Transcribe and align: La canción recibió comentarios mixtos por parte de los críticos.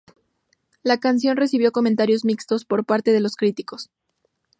La 0.81 0.97
canción 0.97 1.37
recibió 1.37 1.71
comentarios 1.71 2.25
mixtos 2.25 2.65
por 2.65 2.83
parte 2.85 3.11
de 3.11 3.19
los 3.19 3.35
críticos. 3.35 3.91